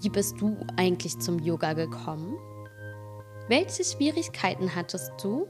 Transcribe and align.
wie 0.00 0.08
bist 0.08 0.40
du 0.40 0.56
eigentlich 0.76 1.18
zum 1.18 1.38
Yoga 1.38 1.74
gekommen? 1.74 2.36
Welche 3.48 3.84
Schwierigkeiten 3.84 4.74
hattest 4.74 5.12
du? 5.22 5.46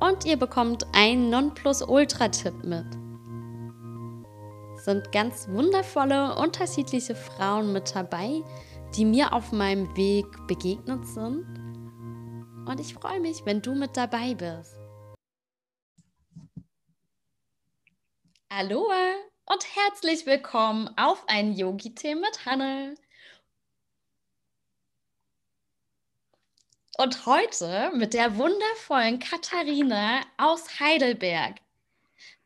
Und 0.00 0.24
ihr 0.24 0.36
bekommt 0.36 0.84
einen 0.92 1.30
Nonplusultra-Tipp 1.30 2.64
mit. 2.64 2.86
Sind 4.80 5.12
ganz 5.12 5.48
wundervolle, 5.48 6.36
unterschiedliche 6.36 7.14
Frauen 7.14 7.72
mit 7.72 7.94
dabei, 7.94 8.42
die 8.96 9.04
mir 9.04 9.32
auf 9.32 9.52
meinem 9.52 9.96
Weg 9.96 10.26
begegnet 10.48 11.06
sind. 11.06 11.46
Und 12.66 12.80
ich 12.80 12.94
freue 12.94 13.20
mich, 13.20 13.44
wenn 13.44 13.62
du 13.62 13.74
mit 13.74 13.96
dabei 13.96 14.34
bist. 14.34 14.76
Hallo 18.52 18.86
und 19.46 19.64
herzlich 19.76 20.26
willkommen 20.26 20.90
auf 20.96 21.24
ein 21.26 21.52
Yogi-Tee 21.54 22.16
mit 22.16 22.44
Hanne. 22.44 22.94
Und 26.98 27.24
heute 27.24 27.90
mit 27.94 28.12
der 28.12 28.36
wundervollen 28.36 29.18
Katharina 29.18 30.20
aus 30.36 30.78
Heidelberg. 30.78 31.56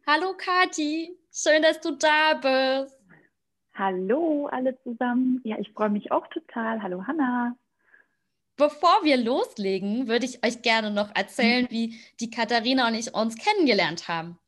Hallo 0.07 0.35
Kathi, 0.37 1.19
schön, 1.33 1.63
dass 1.63 1.81
du 1.81 1.97
da 1.97 2.35
bist. 2.35 2.97
Hallo 3.75 4.47
alle 4.47 4.81
zusammen. 4.83 5.41
Ja, 5.43 5.59
ich 5.59 5.73
freue 5.73 5.91
mich 5.91 6.13
auch 6.13 6.29
total. 6.29 6.81
Hallo 6.81 7.05
Hanna. 7.09 7.57
Bevor 8.57 9.03
wir 9.03 9.17
loslegen, 9.17 10.07
würde 10.07 10.27
ich 10.27 10.45
euch 10.47 10.63
gerne 10.63 10.93
noch 10.93 11.15
erzählen, 11.17 11.67
wie 11.71 11.99
die 12.21 12.31
Katharina 12.31 12.87
und 12.87 12.95
ich 12.95 13.13
uns 13.15 13.37
kennengelernt 13.37 14.07
haben. 14.07 14.39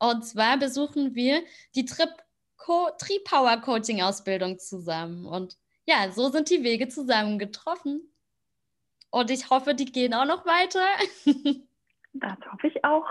Und 0.00 0.26
zwar 0.26 0.58
besuchen 0.58 1.14
wir 1.14 1.44
die 1.76 1.84
Trip 1.84 2.10
Tri-Power 2.98 3.58
Coaching 3.58 4.02
Ausbildung 4.02 4.58
zusammen. 4.58 5.26
Und 5.26 5.56
ja, 5.86 6.10
so 6.10 6.28
sind 6.28 6.50
die 6.50 6.64
Wege 6.64 6.88
zusammengetroffen. 6.88 8.02
Und 9.16 9.30
ich 9.30 9.48
hoffe, 9.48 9.72
die 9.72 9.86
gehen 9.86 10.12
auch 10.12 10.26
noch 10.26 10.44
weiter. 10.44 10.84
das 12.12 12.36
hoffe 12.52 12.66
ich 12.66 12.84
auch. 12.84 13.08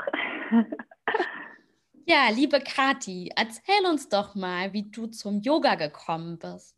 ja, 2.06 2.30
liebe 2.31 2.59
Kati, 2.59 3.31
erzähl 3.36 3.89
uns 3.89 4.08
doch 4.08 4.36
mal, 4.36 4.72
wie 4.72 4.84
du 4.84 5.08
zum 5.08 5.42
Yoga 5.42 5.73
gekommen 5.73 6.38
bist. 6.38 6.78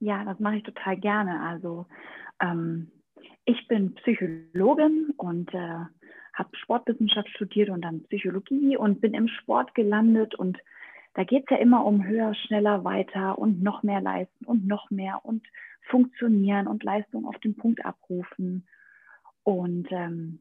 Ja, 0.00 0.22
das 0.24 0.38
mache 0.38 0.56
ich 0.56 0.64
total 0.64 0.98
gerne. 0.98 1.40
Also 1.40 1.86
ähm, 2.42 2.92
ich 3.46 3.66
bin 3.68 3.94
Psychologin 3.94 5.14
und 5.16 5.54
äh, 5.54 5.78
habe 6.34 6.56
Sportwissenschaft 6.58 7.30
studiert 7.30 7.70
und 7.70 7.80
dann 7.80 8.02
Psychologie 8.02 8.76
und 8.76 9.00
bin 9.00 9.14
im 9.14 9.28
Sport 9.28 9.74
gelandet 9.74 10.34
und 10.34 10.58
da 11.14 11.24
geht 11.24 11.44
es 11.44 11.50
ja 11.50 11.56
immer 11.56 11.84
um 11.84 12.04
höher, 12.04 12.34
schneller, 12.34 12.84
weiter 12.84 13.38
und 13.38 13.62
noch 13.62 13.82
mehr 13.82 14.00
leisten 14.00 14.44
und 14.44 14.66
noch 14.66 14.90
mehr 14.90 15.24
und 15.24 15.46
funktionieren 15.88 16.66
und 16.66 16.84
Leistung 16.84 17.26
auf 17.26 17.38
den 17.38 17.56
Punkt 17.56 17.84
abrufen. 17.84 18.66
Und 19.42 19.88
ähm, 19.90 20.40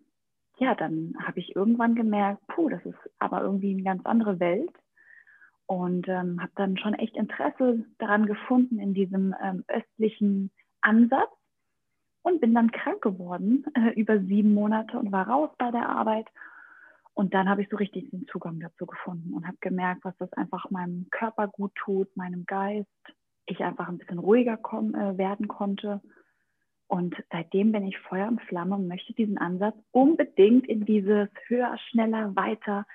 ja, 0.59 0.75
dann 0.75 1.15
habe 1.25 1.39
ich 1.39 1.55
irgendwann 1.55 1.95
gemerkt, 1.95 2.45
puh, 2.47 2.69
das 2.69 2.85
ist 2.85 2.97
aber 3.17 3.41
irgendwie 3.41 3.73
eine 3.73 3.83
ganz 3.83 4.05
andere 4.05 4.39
Welt. 4.39 4.71
Und 5.65 6.07
ähm, 6.07 6.41
habe 6.41 6.51
dann 6.55 6.77
schon 6.77 6.95
echt 6.95 7.15
Interesse 7.15 7.85
daran 7.99 8.25
gefunden 8.25 8.79
in 8.79 8.93
diesem 8.93 9.35
ähm, 9.41 9.63
östlichen 9.67 10.51
Ansatz 10.81 11.29
und 12.23 12.41
bin 12.41 12.53
dann 12.53 12.71
krank 12.71 13.01
geworden 13.01 13.65
äh, 13.75 13.93
über 13.99 14.19
sieben 14.19 14.53
Monate 14.53 14.97
und 14.97 15.11
war 15.11 15.27
raus 15.27 15.49
bei 15.57 15.71
der 15.71 15.87
Arbeit. 15.89 16.27
Und 17.19 17.33
dann 17.33 17.49
habe 17.49 17.61
ich 17.61 17.67
so 17.67 17.75
richtig 17.75 18.09
den 18.11 18.27
Zugang 18.27 18.61
dazu 18.61 18.85
gefunden 18.85 19.33
und 19.33 19.45
habe 19.45 19.57
gemerkt, 19.59 20.05
was 20.05 20.15
das 20.19 20.31
einfach 20.31 20.71
meinem 20.71 21.09
Körper 21.11 21.49
gut 21.49 21.75
tut, 21.75 22.15
meinem 22.15 22.45
Geist, 22.45 22.87
ich 23.45 23.59
einfach 23.59 23.89
ein 23.89 23.97
bisschen 23.97 24.19
ruhiger 24.19 24.55
kommen, 24.55 24.95
äh, 24.95 25.17
werden 25.17 25.49
konnte. 25.49 25.99
Und 26.87 27.21
seitdem 27.29 27.73
bin 27.73 27.85
ich 27.85 27.97
Feuer 27.97 28.29
und 28.29 28.41
Flamme 28.43 28.75
und 28.75 28.87
möchte 28.87 29.11
diesen 29.11 29.37
Ansatz 29.37 29.75
unbedingt 29.91 30.65
in 30.69 30.85
dieses 30.85 31.27
höher, 31.47 31.77
schneller, 31.89 32.37
weiter 32.37 32.85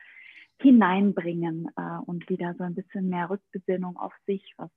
hineinbringen 0.59 1.69
äh, 1.77 1.99
und 2.07 2.27
wieder 2.31 2.55
so 2.55 2.65
ein 2.65 2.75
bisschen 2.75 3.11
mehr 3.11 3.29
Rückbesinnung 3.29 3.99
auf 3.99 4.15
sich. 4.25 4.55
Was 4.57 4.71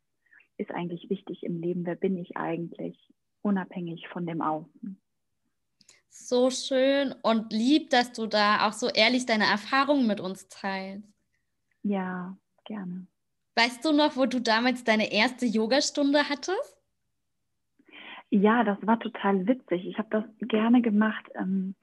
ist 0.57 0.71
eigentlich 0.71 1.09
wichtig 1.09 1.43
im 1.43 1.61
Leben? 1.61 1.85
Wer 1.85 1.95
bin 1.95 2.17
ich 2.17 2.35
eigentlich? 2.35 3.13
Unabhängig 3.43 4.09
von 4.09 4.25
dem 4.25 4.41
Außen. 4.41 4.99
So 6.09 6.49
schön 6.49 7.13
und 7.21 7.53
lieb, 7.53 7.89
dass 7.89 8.11
du 8.11 8.27
da 8.27 8.67
auch 8.67 8.73
so 8.73 8.89
ehrlich 8.89 9.25
deine 9.25 9.45
Erfahrungen 9.45 10.07
mit 10.07 10.19
uns 10.19 10.47
teilst. 10.49 11.07
Ja, 11.83 12.37
gerne. 12.65 13.07
Weißt 13.55 13.83
du 13.85 13.91
noch, 13.91 14.17
wo 14.17 14.25
du 14.25 14.41
damals 14.41 14.83
deine 14.83 15.11
erste 15.11 15.45
Yogastunde 15.45 16.29
hattest? 16.29 16.77
Ja, 18.29 18.63
das 18.63 18.77
war 18.85 18.99
total 18.99 19.47
witzig. 19.47 19.87
Ich 19.87 19.97
habe 19.97 20.09
das 20.11 20.23
gerne 20.41 20.81
gemacht 20.81 21.25
ähm, 21.35 21.75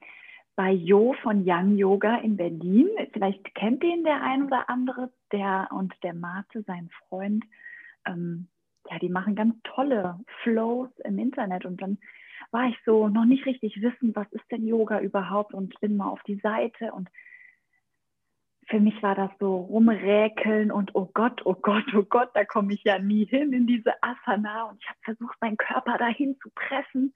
bei 0.55 0.71
Jo 0.71 1.15
von 1.21 1.43
Young 1.45 1.77
Yoga 1.77 2.17
in 2.17 2.37
Berlin. 2.37 2.87
Vielleicht 3.11 3.55
kennt 3.55 3.83
den 3.83 4.03
der 4.03 4.21
ein 4.21 4.43
oder 4.43 4.69
andere, 4.69 5.11
der 5.31 5.67
und 5.71 5.93
der 6.03 6.13
Mate, 6.13 6.63
sein 6.67 6.89
Freund. 7.07 7.43
Ähm, 8.05 8.47
ja, 8.89 8.99
die 8.99 9.09
machen 9.09 9.35
ganz 9.35 9.55
tolle 9.63 10.19
Flows 10.43 10.89
im 11.03 11.17
Internet 11.17 11.65
und 11.65 11.81
dann 11.81 11.97
war 12.51 12.67
ich 12.67 12.77
so 12.85 13.07
noch 13.07 13.25
nicht 13.25 13.45
richtig 13.45 13.81
wissen, 13.81 14.15
was 14.15 14.31
ist 14.31 14.49
denn 14.51 14.65
Yoga 14.65 14.99
überhaupt 14.99 15.53
und 15.53 15.79
bin 15.79 15.97
mal 15.97 16.09
auf 16.09 16.23
die 16.23 16.39
Seite 16.39 16.91
und 16.93 17.09
für 18.67 18.79
mich 18.79 19.01
war 19.03 19.15
das 19.15 19.29
so 19.39 19.57
rumräkeln 19.57 20.71
und 20.71 20.95
oh 20.95 21.09
Gott, 21.13 21.41
oh 21.45 21.53
Gott, 21.53 21.85
oh 21.95 22.03
Gott, 22.03 22.31
da 22.33 22.45
komme 22.45 22.73
ich 22.73 22.83
ja 22.83 22.97
nie 22.97 23.25
hin 23.25 23.53
in 23.53 23.67
diese 23.67 23.93
Asana. 24.01 24.69
Und 24.69 24.81
ich 24.81 24.89
habe 24.89 24.99
versucht, 25.03 25.39
meinen 25.39 25.57
Körper 25.57 25.97
dahin 25.97 26.37
zu 26.41 26.49
pressen, 26.49 27.13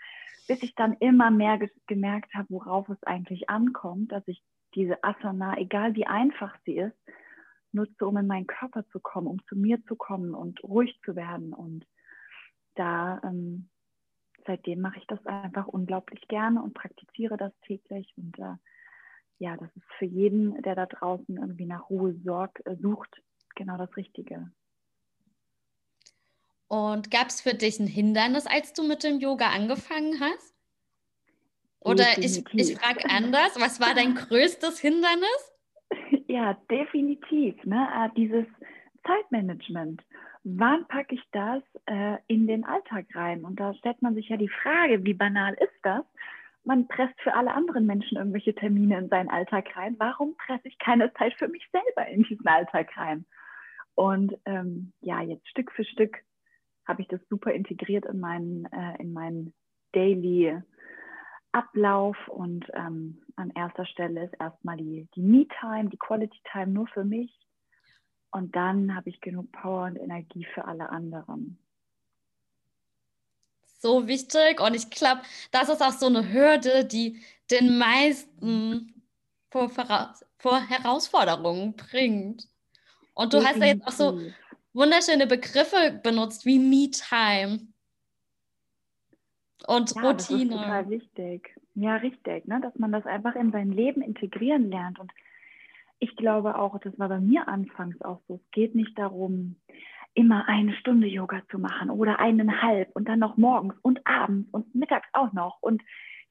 bis 0.47 0.62
ich 0.62 0.75
dann 0.75 0.94
immer 1.00 1.31
mehr 1.31 1.57
ge 1.57 1.69
gemerkt 1.88 2.34
habe, 2.35 2.47
worauf 2.50 2.88
es 2.89 3.01
eigentlich 3.03 3.50
ankommt, 3.50 4.12
dass 4.12 4.28
ich 4.28 4.44
diese 4.75 5.03
Asana, 5.03 5.57
egal 5.57 5.95
wie 5.95 6.06
einfach 6.06 6.56
sie 6.66 6.78
ist, 6.78 6.95
nutze, 7.72 8.06
um 8.06 8.18
in 8.18 8.28
meinen 8.28 8.47
Körper 8.47 8.88
zu 8.89 9.00
kommen, 9.00 9.28
um 9.28 9.44
zu 9.47 9.56
mir 9.56 9.84
zu 9.85 9.95
kommen 9.95 10.35
und 10.35 10.63
ruhig 10.63 11.00
zu 11.03 11.16
werden. 11.16 11.53
Und 11.53 11.85
da 12.75 13.22
ähm, 13.23 13.69
seitdem 14.49 14.81
mache 14.81 14.97
ich 14.97 15.05
das 15.05 15.23
einfach 15.27 15.67
unglaublich 15.67 16.27
gerne 16.27 16.63
und 16.63 16.73
praktiziere 16.73 17.37
das 17.37 17.53
täglich 17.67 18.11
und 18.17 18.39
äh, 18.39 18.55
ja, 19.37 19.55
das 19.55 19.69
ist 19.75 19.85
für 19.99 20.05
jeden, 20.05 20.59
der 20.63 20.73
da 20.73 20.87
draußen 20.87 21.37
irgendwie 21.37 21.67
nach 21.67 21.87
Ruhe 21.91 22.15
sorgt, 22.25 22.65
äh, 22.65 22.75
sucht, 22.81 23.21
genau 23.55 23.77
das 23.77 23.95
Richtige. 23.95 24.51
Und 26.67 27.11
gab 27.11 27.27
es 27.27 27.41
für 27.41 27.53
dich 27.53 27.79
ein 27.79 27.85
Hindernis, 27.85 28.47
als 28.47 28.73
du 28.73 28.88
mit 28.88 29.03
dem 29.03 29.19
Yoga 29.19 29.51
angefangen 29.51 30.19
hast? 30.19 30.55
Oder 31.79 32.05
definitiv. 32.15 32.53
ich, 32.53 32.71
ich 32.71 32.77
frage 32.79 33.05
anders, 33.09 33.55
was 33.59 33.79
war 33.79 33.93
dein 33.93 34.15
größtes 34.15 34.79
Hindernis? 34.79 35.53
Ja, 36.27 36.55
definitiv. 36.71 37.55
Ne? 37.65 37.88
Äh, 37.95 38.09
dieses 38.17 38.47
Zeitmanagement. 39.05 40.01
Wann 40.44 40.88
packe 40.88 41.16
ich 41.16 41.23
das 41.31 41.61
äh, 41.85 42.17
in 42.27 42.47
den 42.47 42.66
Alltag 42.66 43.05
rein? 43.13 43.44
Und 43.44 43.59
da 43.59 43.73
stellt 43.73 44.01
man 44.01 44.15
sich 44.15 44.30
ja 44.30 44.38
die 44.38 44.50
Frage, 44.50 45.03
wie 45.03 45.13
banal 45.13 45.53
ist 45.53 45.80
das? 45.83 46.06
man 46.63 46.88
presst 46.88 47.19
für 47.21 47.33
alle 47.33 47.53
anderen 47.53 47.86
Menschen 47.86 48.18
irgendwelche 48.18 48.53
Termine 48.53 49.00
in 49.00 49.09
seinen 49.09 49.30
Alltag 49.30 49.75
rein. 49.75 49.95
Warum 49.97 50.36
presse 50.38 50.68
ich 50.68 50.77
keine 50.77 51.12
Zeit 51.13 51.33
für 51.33 51.47
mich 51.47 51.68
selber 51.71 52.07
in 52.09 52.24
diesen 52.24 52.45
Alltag 52.47 52.95
rein? 52.95 53.25
Und 53.95 54.38
ähm, 54.45 54.94
ja, 55.01 55.21
jetzt 55.21 55.47
Stück 55.50 55.71
für 55.71 55.83
Stück 55.83 56.18
habe 56.88 57.01
ich 57.01 57.07
das 57.07 57.21
super 57.30 57.51
integriert 57.51 58.06
in 58.06 58.19
meinen, 58.19 58.65
äh, 58.65 59.01
in 59.01 59.13
meinen 59.13 59.53
Daily 59.94 60.62
Ablauf. 61.51 62.15
Und 62.27 62.65
ähm, 62.74 63.21
an 63.36 63.51
erster 63.56 63.86
Stelle 63.86 64.25
ist 64.25 64.36
erstmal 64.39 64.77
die, 64.77 65.07
die 65.15 65.21
Me-Time, 65.21 65.89
die 65.89 65.97
Quality-Time 65.97 66.68
nur 66.68 66.88
für 66.88 67.03
mich. 67.03 67.36
Und 68.31 68.55
dann 68.55 68.95
habe 68.95 69.09
ich 69.09 69.21
genug 69.21 69.51
Power 69.51 69.85
und 69.85 69.95
Energie 69.95 70.45
für 70.53 70.65
alle 70.65 70.89
anderen 70.89 71.57
so 73.79 74.07
wichtig. 74.07 74.59
Und 74.59 74.75
ich 74.75 74.89
glaube, 74.89 75.21
das 75.51 75.69
ist 75.69 75.81
auch 75.81 75.93
so 75.93 76.07
eine 76.07 76.31
Hürde, 76.31 76.85
die 76.85 77.21
den 77.49 77.77
meisten 77.77 79.03
vor, 79.49 79.69
vor 80.37 80.61
Herausforderungen 80.61 81.75
bringt. 81.75 82.47
Und 83.13 83.33
du 83.33 83.39
Definitiv. 83.39 83.61
hast 83.61 83.67
ja 83.67 83.73
jetzt 83.73 83.87
auch 83.87 83.91
so 83.91 84.31
wunderschöne 84.73 85.27
Begriffe 85.27 85.99
benutzt 86.03 86.45
wie 86.45 86.59
Me-Time. 86.59 87.67
und 89.67 89.95
ja, 89.95 90.01
Routine. 90.01 90.13
Das 90.13 90.31
ist 90.31 90.49
total 90.49 90.89
wichtig. 90.89 91.55
Ja, 91.75 91.95
richtig, 91.97 92.47
ne? 92.47 92.59
dass 92.61 92.77
man 92.77 92.91
das 92.91 93.05
einfach 93.05 93.35
in 93.35 93.51
sein 93.51 93.71
Leben 93.71 94.01
integrieren 94.01 94.69
lernt. 94.69 94.99
Und 94.99 95.11
ich 96.00 96.16
glaube 96.16 96.57
auch, 96.57 96.80
das 96.80 96.98
war 96.98 97.10
bei 97.10 97.19
mir 97.19 97.48
anfangs 97.48 98.01
auch 98.01 98.22
so. 98.28 98.36
Es 98.36 98.51
geht 98.51 98.75
nicht 98.75 98.98
darum, 98.98 99.57
immer 100.13 100.48
eine 100.48 100.74
Stunde 100.74 101.07
Yoga 101.07 101.42
zu 101.51 101.60
machen 101.60 101.90
oder 101.90 102.19
eineinhalb 102.19 102.90
und 102.96 103.07
dann 103.07 103.19
noch 103.19 103.38
morgens 103.38 103.75
und 103.81 104.06
abends 104.06 104.50
und 104.51 104.74
mittags 104.74 105.07
auch 105.13 105.34
noch 105.34 105.57
und 105.62 105.81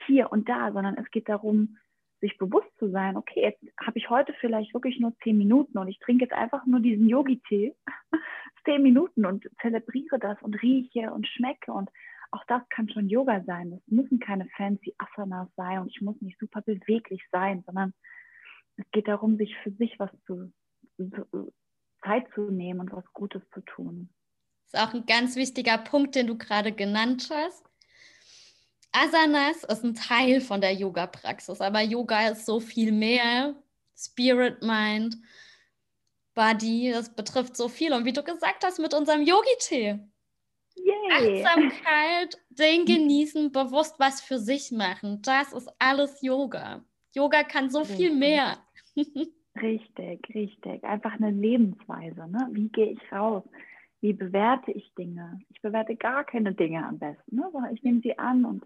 hier 0.06 0.32
und 0.32 0.48
da, 0.48 0.72
sondern 0.72 0.96
es 0.96 1.10
geht 1.10 1.28
darum, 1.28 1.76
sich 2.20 2.36
bewusst 2.38 2.68
zu 2.78 2.90
sein, 2.90 3.16
okay, 3.16 3.42
jetzt 3.42 3.62
habe 3.80 3.98
ich 3.98 4.10
heute 4.10 4.34
vielleicht 4.40 4.74
wirklich 4.74 4.98
nur 4.98 5.16
zehn 5.22 5.38
Minuten 5.38 5.78
und 5.78 5.86
ich 5.88 6.00
trinke 6.00 6.24
jetzt 6.24 6.34
einfach 6.34 6.66
nur 6.66 6.80
diesen 6.80 7.08
Yogi-Tee, 7.08 7.74
zehn 8.64 8.82
Minuten 8.82 9.24
und 9.24 9.48
zelebriere 9.60 10.18
das 10.18 10.40
und 10.42 10.60
rieche 10.60 11.12
und 11.12 11.28
schmecke 11.28 11.72
und 11.72 11.90
auch 12.30 12.44
das 12.46 12.62
kann 12.70 12.88
schon 12.90 13.08
Yoga 13.08 13.42
sein. 13.44 13.70
Das 13.70 13.80
müssen 13.86 14.18
keine 14.18 14.46
fancy 14.56 14.94
Asanas 14.98 15.48
sein 15.56 15.78
und 15.78 15.88
ich 15.88 16.00
muss 16.00 16.20
nicht 16.20 16.38
super 16.38 16.60
beweglich 16.62 17.22
sein, 17.30 17.62
sondern 17.64 17.94
es 18.78 18.90
geht 18.92 19.08
darum, 19.08 19.36
sich 19.36 19.54
für 19.62 19.72
sich 19.72 19.98
was 19.98 20.10
zu, 20.26 20.52
Zeit 22.02 22.26
zu 22.34 22.50
nehmen 22.50 22.80
und 22.80 22.92
was 22.92 23.04
Gutes 23.12 23.42
zu 23.52 23.60
tun. 23.60 24.08
Das 24.70 24.80
ist 24.80 24.88
auch 24.88 24.94
ein 24.94 25.06
ganz 25.06 25.36
wichtiger 25.36 25.78
Punkt, 25.78 26.14
den 26.14 26.26
du 26.26 26.38
gerade 26.38 26.72
genannt 26.72 27.28
hast. 27.30 27.64
Asanas 28.92 29.64
ist 29.64 29.84
ein 29.84 29.94
Teil 29.94 30.40
von 30.40 30.60
der 30.60 30.72
Yoga-Praxis, 30.72 31.60
aber 31.60 31.82
Yoga 31.82 32.28
ist 32.28 32.46
so 32.46 32.60
viel 32.60 32.92
mehr. 32.92 33.54
Spirit, 33.96 34.62
Mind, 34.62 35.16
Body, 36.34 36.92
das 36.92 37.14
betrifft 37.14 37.56
so 37.56 37.68
viel. 37.68 37.92
Und 37.92 38.04
wie 38.04 38.12
du 38.12 38.22
gesagt 38.22 38.64
hast, 38.64 38.78
mit 38.78 38.94
unserem 38.94 39.22
Yogi-Tee. 39.22 39.98
Yay. 40.76 41.44
Achtsamkeit, 41.44 42.38
den 42.50 42.84
genießen, 42.84 43.50
bewusst 43.50 43.98
was 43.98 44.20
für 44.20 44.38
sich 44.38 44.70
machen. 44.70 45.20
Das 45.22 45.52
ist 45.52 45.68
alles 45.80 46.22
Yoga. 46.22 46.84
Yoga 47.12 47.42
kann 47.42 47.70
so 47.70 47.84
viel 47.84 48.14
mehr. 48.14 48.58
Richtig, 49.60 50.34
richtig. 50.34 50.84
Einfach 50.84 51.14
eine 51.14 51.32
Lebensweise. 51.32 52.28
Ne? 52.28 52.48
Wie 52.52 52.68
gehe 52.68 52.92
ich 52.92 53.12
raus? 53.12 53.42
Wie 54.00 54.12
bewerte 54.12 54.70
ich 54.70 54.94
Dinge? 54.94 55.40
Ich 55.48 55.60
bewerte 55.60 55.96
gar 55.96 56.22
keine 56.22 56.54
Dinge 56.54 56.86
am 56.86 57.00
besten, 57.00 57.36
ne? 57.36 57.50
ich 57.72 57.82
nehme 57.82 58.00
sie 58.00 58.16
an 58.16 58.44
und 58.44 58.64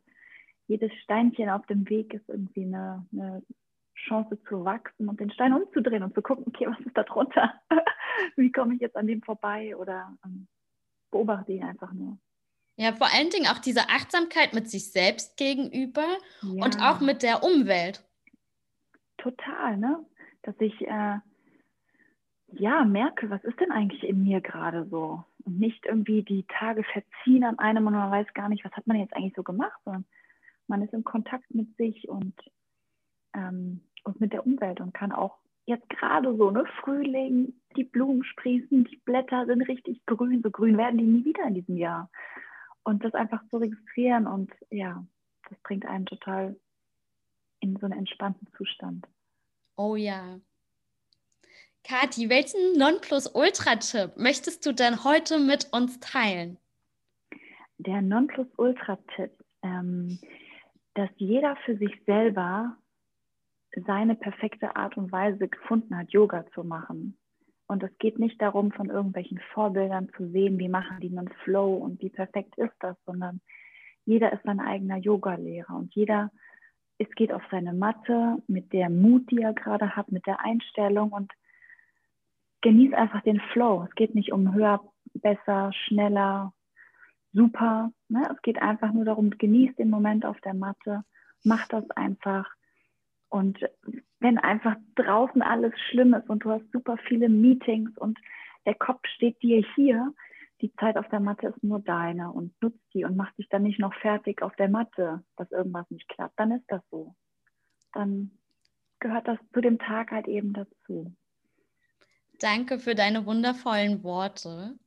jedes 0.66 0.92
Steinchen 1.02 1.48
auf 1.48 1.64
dem 1.66 1.88
Weg 1.88 2.12
ist 2.12 2.28
irgendwie 2.28 2.64
eine, 2.64 3.06
eine 3.12 3.42
Chance 4.06 4.38
zu 4.48 4.64
wachsen 4.64 5.08
und 5.08 5.20
den 5.20 5.30
Stein 5.30 5.52
umzudrehen 5.52 6.02
und 6.02 6.14
zu 6.14 6.22
gucken, 6.22 6.44
okay, 6.46 6.66
was 6.66 6.80
ist 6.80 6.96
da 6.96 7.02
drunter? 7.04 7.54
Wie 8.36 8.52
komme 8.52 8.74
ich 8.74 8.80
jetzt 8.80 8.96
an 8.96 9.06
dem 9.06 9.22
vorbei? 9.22 9.76
Oder 9.76 10.16
ähm, 10.24 10.46
beobachte 11.10 11.52
ihn 11.52 11.64
einfach 11.64 11.92
nur. 11.92 12.18
Ja, 12.76 12.92
vor 12.92 13.08
allen 13.12 13.30
Dingen 13.30 13.46
auch 13.46 13.58
diese 13.58 13.88
Achtsamkeit 13.88 14.54
mit 14.54 14.68
sich 14.68 14.90
selbst 14.92 15.36
gegenüber 15.36 16.06
ja. 16.42 16.64
und 16.64 16.80
auch 16.80 17.00
mit 17.00 17.22
der 17.22 17.42
Umwelt. 17.42 18.02
Total, 19.18 19.76
ne? 19.76 20.04
Dass 20.42 20.54
ich 20.60 20.80
äh, 20.82 21.18
ja 22.52 22.84
merke, 22.84 23.30
was 23.30 23.42
ist 23.44 23.58
denn 23.60 23.72
eigentlich 23.72 24.04
in 24.04 24.22
mir 24.22 24.40
gerade 24.40 24.86
so? 24.86 25.24
Und 25.44 25.58
nicht 25.58 25.86
irgendwie 25.86 26.22
die 26.22 26.44
Tage 26.44 26.84
verziehen 26.84 27.44
an 27.44 27.58
einem 27.58 27.86
und 27.86 27.94
man 27.94 28.10
weiß 28.10 28.32
gar 28.34 28.48
nicht, 28.48 28.64
was 28.64 28.72
hat 28.72 28.86
man 28.86 28.98
jetzt 28.98 29.14
eigentlich 29.14 29.34
so 29.34 29.42
gemacht, 29.42 29.80
sondern 29.84 30.04
man 30.68 30.82
ist 30.82 30.92
im 30.92 31.04
Kontakt 31.04 31.52
mit 31.54 31.76
sich 31.76 32.08
und, 32.08 32.34
ähm, 33.34 33.80
und 34.04 34.20
mit 34.20 34.32
der 34.32 34.46
Umwelt 34.46 34.80
und 34.80 34.94
kann 34.94 35.12
auch 35.12 35.38
jetzt 35.66 35.88
gerade 35.88 36.36
so, 36.36 36.50
ne, 36.50 36.64
Frühling, 36.80 37.54
die 37.76 37.84
Blumen 37.84 38.24
sprießen, 38.24 38.84
die 38.84 38.96
Blätter 39.04 39.46
sind 39.46 39.62
richtig 39.62 40.04
grün, 40.06 40.42
so 40.42 40.50
grün 40.50 40.76
werden 40.76 40.98
die 40.98 41.04
nie 41.04 41.24
wieder 41.24 41.44
in 41.46 41.54
diesem 41.54 41.76
Jahr. 41.76 42.10
Und 42.84 43.04
das 43.04 43.14
einfach 43.14 43.42
zu 43.48 43.58
registrieren 43.58 44.26
und 44.26 44.50
ja, 44.70 45.04
das 45.48 45.58
bringt 45.60 45.86
einen 45.86 46.06
total 46.06 46.56
in 47.60 47.76
so 47.76 47.86
einen 47.86 47.98
entspannten 47.98 48.48
Zustand. 48.56 49.06
Oh 49.84 49.96
ja. 49.96 50.38
Kathi, 51.82 52.28
welchen 52.28 52.78
Nonplusultra-Tipp 52.78 54.16
möchtest 54.16 54.64
du 54.64 54.72
denn 54.72 55.02
heute 55.02 55.40
mit 55.40 55.70
uns 55.72 55.98
teilen? 55.98 56.56
Der 57.78 58.00
Nonplusultra-Tipp, 58.00 59.32
ähm, 59.64 60.20
dass 60.94 61.10
jeder 61.16 61.56
für 61.64 61.76
sich 61.78 62.00
selber 62.06 62.76
seine 63.84 64.14
perfekte 64.14 64.76
Art 64.76 64.96
und 64.96 65.10
Weise 65.10 65.48
gefunden 65.48 65.98
hat, 65.98 66.12
Yoga 66.12 66.46
zu 66.54 66.62
machen. 66.62 67.18
Und 67.66 67.82
es 67.82 67.90
geht 67.98 68.20
nicht 68.20 68.40
darum, 68.40 68.70
von 68.70 68.88
irgendwelchen 68.88 69.40
Vorbildern 69.52 70.10
zu 70.16 70.30
sehen, 70.30 70.60
wie 70.60 70.68
machen 70.68 71.00
die 71.00 71.08
einen 71.08 71.28
Flow 71.42 71.74
und 71.74 72.00
wie 72.00 72.10
perfekt 72.10 72.56
ist 72.56 72.76
das, 72.78 72.96
sondern 73.04 73.40
jeder 74.04 74.32
ist 74.32 74.44
sein 74.44 74.60
eigener 74.60 74.98
Yoga-Lehrer 74.98 75.74
und 75.74 75.92
jeder 75.96 76.30
es 77.08 77.14
geht 77.14 77.32
auf 77.32 77.42
seine 77.50 77.72
Matte 77.72 78.42
mit 78.46 78.72
der 78.72 78.90
Mut, 78.90 79.30
die 79.30 79.42
er 79.42 79.52
gerade 79.52 79.96
hat, 79.96 80.12
mit 80.12 80.26
der 80.26 80.40
Einstellung 80.40 81.12
und 81.12 81.32
genieß 82.60 82.92
einfach 82.94 83.22
den 83.22 83.40
Flow. 83.52 83.84
Es 83.88 83.94
geht 83.94 84.14
nicht 84.14 84.32
um 84.32 84.54
höher, 84.54 84.80
besser, 85.14 85.72
schneller, 85.72 86.52
super. 87.32 87.92
Ne? 88.08 88.28
Es 88.32 88.40
geht 88.42 88.60
einfach 88.60 88.92
nur 88.92 89.04
darum, 89.04 89.30
genieß 89.30 89.74
den 89.76 89.90
Moment 89.90 90.24
auf 90.24 90.40
der 90.40 90.54
Matte, 90.54 91.04
mach 91.44 91.66
das 91.68 91.88
einfach. 91.90 92.48
Und 93.28 93.58
wenn 94.20 94.38
einfach 94.38 94.76
draußen 94.94 95.42
alles 95.42 95.72
schlimm 95.90 96.14
ist 96.14 96.28
und 96.28 96.44
du 96.44 96.50
hast 96.50 96.70
super 96.70 96.98
viele 97.08 97.28
Meetings 97.28 97.96
und 97.98 98.18
der 98.66 98.74
Kopf 98.74 99.00
steht 99.08 99.42
dir 99.42 99.64
hier, 99.74 100.12
die 100.62 100.72
Zeit 100.76 100.96
auf 100.96 101.08
der 101.08 101.20
Matte 101.20 101.48
ist 101.48 101.62
nur 101.62 101.80
deine 101.80 102.30
und 102.30 102.54
nutzt 102.62 102.80
die 102.94 103.04
und 103.04 103.16
mach 103.16 103.32
dich 103.32 103.48
dann 103.48 103.64
nicht 103.64 103.80
noch 103.80 103.92
fertig 103.94 104.42
auf 104.42 104.54
der 104.56 104.68
Matte, 104.68 105.22
dass 105.36 105.50
irgendwas 105.50 105.90
nicht 105.90 106.08
klappt, 106.08 106.38
dann 106.38 106.52
ist 106.52 106.64
das 106.68 106.80
so. 106.90 107.14
Dann 107.92 108.30
gehört 109.00 109.26
das 109.26 109.38
zu 109.52 109.60
dem 109.60 109.78
Tag 109.78 110.12
halt 110.12 110.28
eben 110.28 110.52
dazu. 110.52 111.12
Danke 112.38 112.78
für 112.78 112.94
deine 112.94 113.26
wundervollen 113.26 114.04
Worte. 114.04 114.78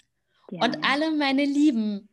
Gerne. 0.48 0.66
Und 0.66 0.86
alle 0.86 1.12
meine 1.12 1.44
Lieben, 1.44 2.10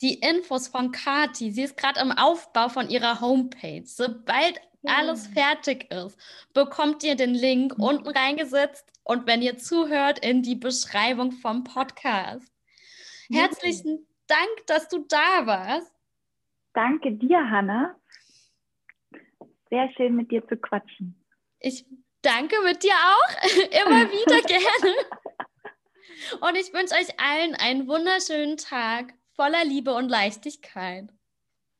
die 0.00 0.14
Infos 0.14 0.68
von 0.68 0.92
Kati, 0.92 1.50
sie 1.50 1.62
ist 1.62 1.76
gerade 1.76 2.00
im 2.00 2.12
Aufbau 2.12 2.68
von 2.68 2.88
ihrer 2.88 3.20
Homepage. 3.20 3.82
Sobald 3.84 4.60
ja. 4.82 4.94
alles 4.96 5.26
fertig 5.26 5.90
ist, 5.90 6.16
bekommt 6.54 7.02
ihr 7.02 7.16
den 7.16 7.34
Link 7.34 7.76
mhm. 7.76 7.84
unten 7.84 8.08
reingesetzt 8.08 8.86
und 9.02 9.26
wenn 9.26 9.42
ihr 9.42 9.58
zuhört, 9.58 10.24
in 10.24 10.42
die 10.42 10.54
Beschreibung 10.54 11.32
vom 11.32 11.64
Podcast. 11.64 12.50
Herzlichen 13.30 14.06
Dank, 14.26 14.66
dass 14.66 14.88
du 14.88 14.98
da 15.06 15.46
warst. 15.46 15.92
Danke 16.72 17.12
dir, 17.12 17.38
Hanna. 17.50 17.96
Sehr 19.70 19.90
schön 19.96 20.16
mit 20.16 20.30
dir 20.30 20.46
zu 20.48 20.56
quatschen. 20.56 21.14
Ich 21.60 21.86
danke 22.22 22.56
mit 22.64 22.82
dir 22.82 22.92
auch. 22.92 23.42
Immer 23.82 24.10
wieder 24.10 24.40
gerne. 24.46 24.94
Und 26.40 26.56
ich 26.56 26.72
wünsche 26.72 26.94
euch 26.94 27.18
allen 27.20 27.54
einen 27.54 27.86
wunderschönen 27.88 28.56
Tag 28.56 29.14
voller 29.34 29.64
Liebe 29.64 29.94
und 29.94 30.08
Leichtigkeit. 30.08 31.08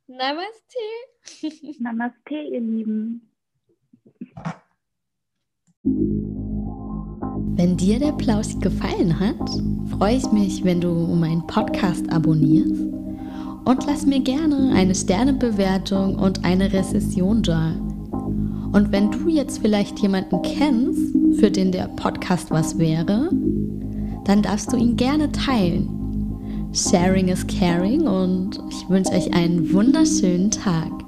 Namaste. 0.06 0.78
Namaste, 1.78 2.34
ihr 2.34 2.60
Lieben. 2.60 3.30
Wenn 7.60 7.76
dir 7.76 7.98
der 7.98 8.12
Plausch 8.12 8.58
gefallen 8.58 9.20
hat, 9.20 9.50
freue 9.90 10.16
ich 10.16 10.32
mich, 10.32 10.64
wenn 10.64 10.80
du 10.80 10.92
meinen 10.92 11.46
Podcast 11.46 12.10
abonnierst 12.10 12.72
und 13.66 13.86
lass 13.86 14.06
mir 14.06 14.20
gerne 14.20 14.72
eine 14.72 14.94
Sternebewertung 14.94 16.14
und 16.14 16.42
eine 16.42 16.72
Rezession 16.72 17.42
da. 17.42 17.74
Und 18.72 18.92
wenn 18.92 19.10
du 19.10 19.28
jetzt 19.28 19.58
vielleicht 19.58 19.98
jemanden 19.98 20.40
kennst, 20.40 21.14
für 21.38 21.50
den 21.50 21.70
der 21.70 21.88
Podcast 21.88 22.50
was 22.50 22.78
wäre, 22.78 23.28
dann 24.24 24.40
darfst 24.40 24.72
du 24.72 24.78
ihn 24.78 24.96
gerne 24.96 25.30
teilen. 25.30 26.70
Sharing 26.72 27.28
is 27.28 27.46
caring 27.46 28.08
und 28.08 28.58
ich 28.70 28.88
wünsche 28.88 29.12
euch 29.12 29.34
einen 29.34 29.70
wunderschönen 29.70 30.50
Tag. 30.50 30.99